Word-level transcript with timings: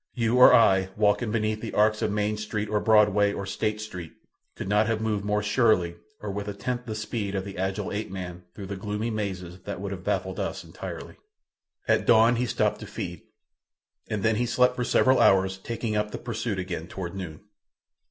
You 0.15 0.37
or 0.39 0.51
I 0.51 0.89
walking 0.97 1.31
beneath 1.31 1.61
the 1.61 1.75
arcs 1.75 2.01
of 2.01 2.11
Main 2.11 2.35
Street, 2.35 2.69
or 2.69 2.79
Broadway, 2.79 3.33
or 3.33 3.45
State 3.45 3.79
Street, 3.79 4.13
could 4.55 4.67
not 4.67 4.87
have 4.87 4.99
moved 4.99 5.23
more 5.23 5.43
surely 5.43 5.95
or 6.21 6.31
with 6.31 6.47
a 6.47 6.55
tenth 6.55 6.87
the 6.87 6.95
speed 6.95 7.35
of 7.35 7.45
the 7.45 7.55
agile 7.55 7.91
ape 7.91 8.09
man 8.09 8.41
through 8.55 8.65
the 8.65 8.75
gloomy 8.75 9.11
mazes 9.11 9.59
that 9.65 9.79
would 9.79 9.91
have 9.91 10.03
baffled 10.03 10.39
us 10.39 10.63
entirely. 10.63 11.17
At 11.87 12.07
dawn 12.07 12.37
he 12.37 12.47
stopped 12.47 12.79
to 12.79 12.87
feed, 12.87 13.21
and 14.07 14.23
then 14.23 14.37
he 14.37 14.47
slept 14.47 14.75
for 14.75 14.83
several 14.83 15.19
hours, 15.19 15.59
taking 15.59 15.95
up 15.95 16.09
the 16.09 16.17
pursuit 16.17 16.57
again 16.57 16.87
toward 16.87 17.13
noon. 17.13 17.41